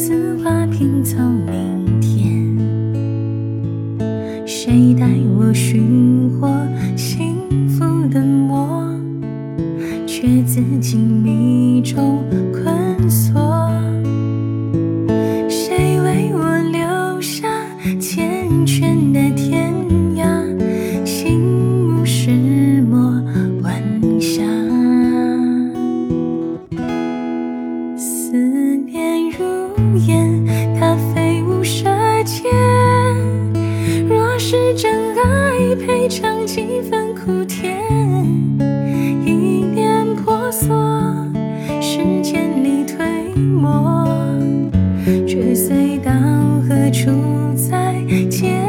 [0.00, 1.79] 似花瓶着迷
[36.10, 37.78] 尝几分苦甜。
[39.24, 40.68] 一念婆娑，
[41.80, 44.36] 时间里推磨，
[45.24, 46.10] 追随到
[46.68, 47.12] 何处
[47.54, 47.94] 再
[48.28, 48.59] 结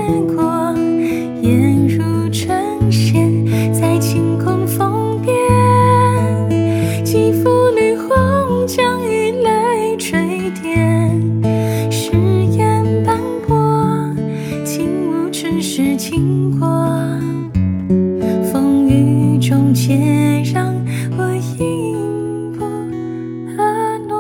[16.12, 16.68] 经过，
[18.52, 20.76] 风雨中且让
[21.18, 22.66] 我应不
[23.58, 24.20] 而诺。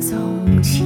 [0.00, 0.82] 从前。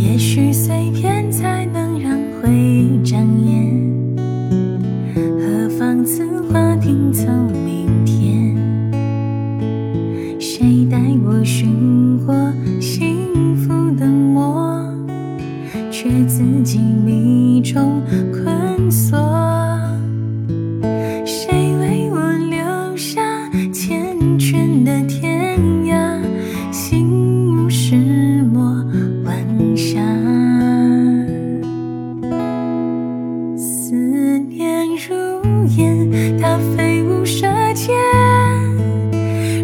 [0.00, 3.70] 也许碎片才能让回忆展颜。
[5.06, 8.56] 何妨此话拼凑明天？
[10.40, 12.32] 谁带我寻获
[12.80, 14.82] 幸福的魔？
[15.90, 18.00] 却自己迷中
[18.32, 18.45] 困
[36.40, 37.94] 它飞舞舌尖。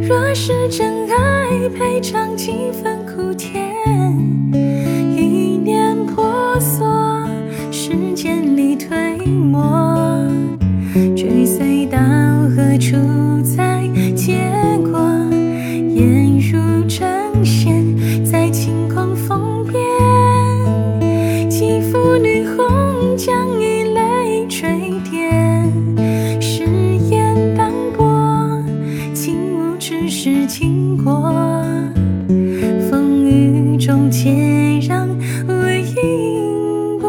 [0.07, 3.73] 若是真爱，赔偿几分苦甜。
[34.11, 35.09] 且让
[35.49, 37.07] 我因不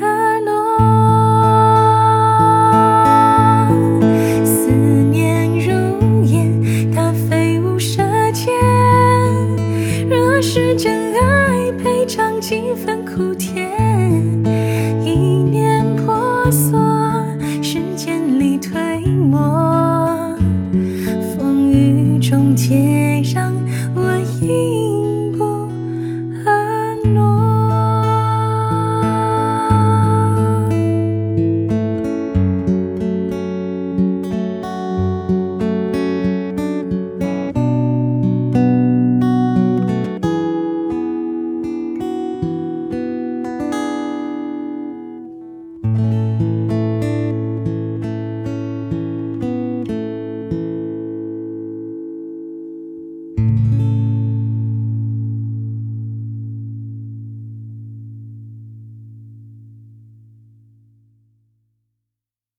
[0.00, 0.50] 而诺，
[4.44, 4.70] 思
[5.10, 5.70] 念如
[6.24, 8.02] 烟，它飞舞舌
[8.32, 8.52] 尖。
[10.08, 13.70] 若是真爱，配尝几分苦甜，
[15.04, 17.05] 一念婆娑。